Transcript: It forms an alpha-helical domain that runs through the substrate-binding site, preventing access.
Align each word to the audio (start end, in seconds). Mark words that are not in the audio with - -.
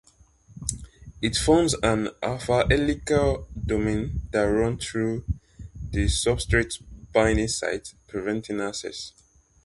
It 1.21 1.37
forms 1.37 1.75
an 1.83 2.09
alpha-helical 2.23 3.47
domain 3.67 4.21
that 4.31 4.45
runs 4.45 4.83
through 4.83 5.25
the 5.91 6.05
substrate-binding 6.05 7.49
site, 7.49 7.93
preventing 8.07 8.61
access. 8.61 9.11